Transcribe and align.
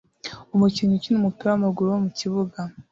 Umukinnyi 0.55 0.93
ukina 0.97 1.17
umupira 1.19 1.49
wamaguru 1.53 1.87
wo 1.93 1.99
mukibuga 2.05 2.59